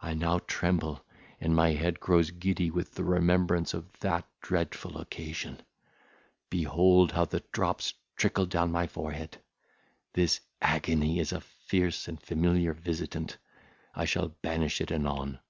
[0.00, 1.04] I now tremble,
[1.42, 5.60] and my head grows giddy with the remembrance of that dreadful occasion.
[6.48, 9.36] Behold how the drops trickle down my forehead;
[10.14, 13.36] this agony is a fierce and familiar visitant;
[13.94, 15.40] I shall banish it anon.